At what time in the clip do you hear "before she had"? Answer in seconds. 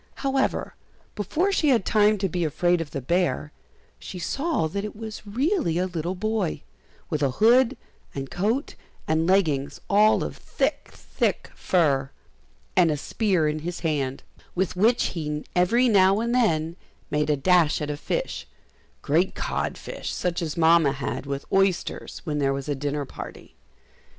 1.13-1.85